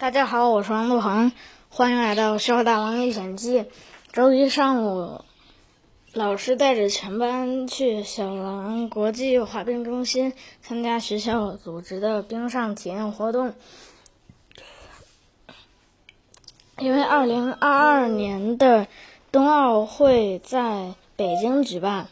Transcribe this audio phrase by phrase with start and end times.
[0.00, 1.30] 大家好，我是王路恒，
[1.68, 3.60] 欢迎来到《笑大王历险记》。
[4.12, 5.26] 周一上午，
[6.14, 10.32] 老师带着全班去小狼国际滑冰中心
[10.62, 13.52] 参加学校组织的冰上体验活动。
[16.78, 18.88] 因为二零二二年的
[19.30, 22.08] 冬奥会在北京举办。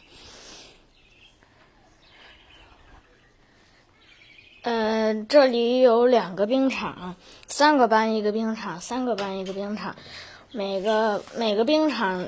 [4.61, 7.15] 呃，这里有两个冰场，
[7.59, 9.97] 三个班一个冰场，三个班一个冰场，
[10.53, 12.25] 每个每个冰场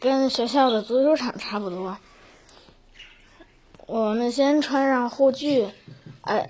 [0.00, 1.98] 跟学校的足球场差不多。
[3.84, 5.68] 我们先穿上护具，
[6.22, 6.48] 呃，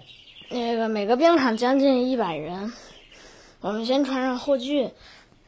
[0.48, 2.72] 那个每个冰场将近一百人，
[3.60, 4.92] 我们先穿上护具，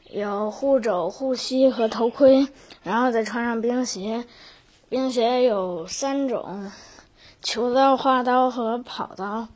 [0.09, 2.49] 有护肘、护膝和头盔，
[2.83, 4.25] 然后再穿上冰鞋，
[4.89, 6.69] 冰鞋有三种。
[7.41, 9.47] 球刀、花刀和跑刀。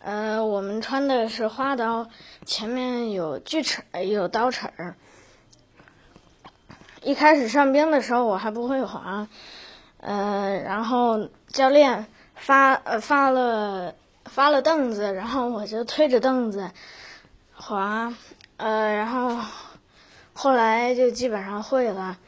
[0.00, 2.08] 呃，我们穿的是花刀，
[2.44, 4.94] 前面有锯齿，有刀齿儿。
[7.02, 9.28] 一开始上冰的时候，我还不会滑，
[10.00, 16.70] 呃，然后教练发呃发了发了凳子，然后我就推着凳子
[17.54, 18.14] 滑，
[18.56, 19.36] 呃，然后
[20.32, 22.18] 后来就基本上会了。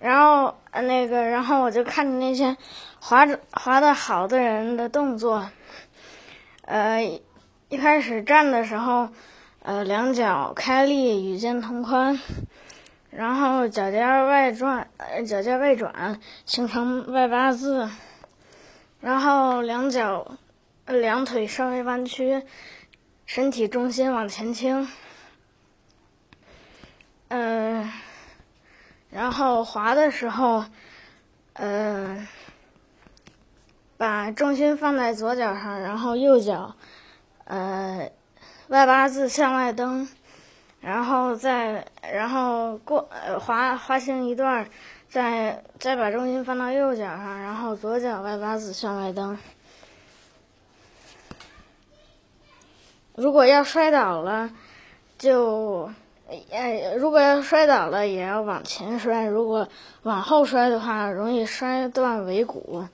[0.00, 2.56] 然后呃那个，然后我就看着那些
[3.00, 5.48] 滑着滑的好的人的动作，
[6.72, 7.20] 呃，
[7.68, 9.10] 一开始站的时候，
[9.60, 12.18] 呃，两脚开立，与肩同宽，
[13.10, 17.90] 然后脚尖外转，呃，脚尖外转，形成外八字，
[19.02, 20.38] 然后两脚，
[20.86, 22.42] 两腿稍微弯曲，
[23.26, 24.88] 身体重心往前倾，
[27.28, 27.92] 嗯。
[29.10, 30.64] 然后滑的时候，
[31.52, 32.26] 嗯，
[34.02, 36.74] 把重心放在左脚上，然后右脚，
[37.44, 38.10] 呃，
[38.66, 40.08] 外八字向外蹬，
[40.80, 43.08] 然后再然后过
[43.38, 44.68] 滑滑行一段，
[45.08, 49.38] 再再把重心放到右脚上，然后左脚外八字向外蹬。
[53.14, 54.50] 如果要摔倒了，
[55.16, 55.92] 就。
[56.50, 59.68] 哎，如果要摔倒了，也要往前摔；如果
[60.02, 62.88] 往后摔的话，容易摔断尾骨。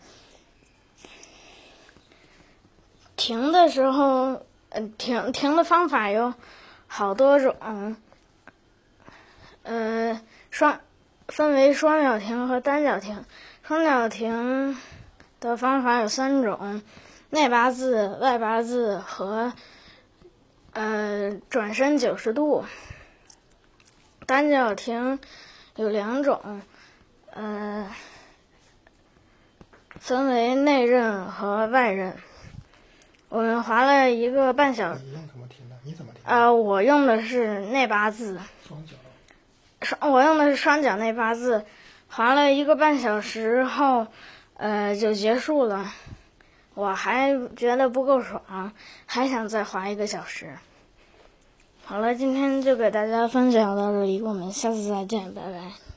[3.18, 6.32] 停的时候，嗯，停停的方法有
[6.86, 7.96] 好多种，
[9.64, 10.20] 呃，
[10.50, 10.80] 双
[11.26, 13.24] 分为双脚停和单脚停。
[13.64, 14.78] 双脚停
[15.40, 16.80] 的方法有三种：
[17.28, 19.52] 内八字、外八字和
[20.72, 22.64] 呃转身九十度。
[24.26, 25.18] 单脚停
[25.74, 26.62] 有两种，
[27.32, 27.90] 呃，
[29.98, 32.16] 分为内刃和外刃。
[33.28, 35.00] 我们滑了一个半小时。
[35.04, 35.76] 你用什么停的？
[35.84, 36.22] 你怎么停？
[36.24, 38.40] 呃，我用的是内八字。
[38.66, 38.92] 双脚。
[39.82, 41.64] 双，我用的是双脚内八字，
[42.08, 44.06] 滑了一个半小时后，
[44.56, 45.92] 呃，就结束了。
[46.74, 48.72] 我还觉得不够爽，
[49.06, 50.56] 还想再滑一个小时。
[51.84, 55.87] 好了，今天就给大家分享到这里，我们下次再见，拜拜。